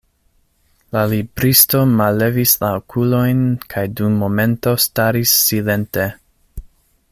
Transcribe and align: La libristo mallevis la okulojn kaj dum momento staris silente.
La 0.95 1.01
libristo 1.11 1.81
mallevis 1.99 2.53
la 2.63 2.71
okulojn 2.79 3.45
kaj 3.75 3.85
dum 4.01 4.17
momento 4.25 4.75
staris 4.87 5.37
silente. 5.45 6.11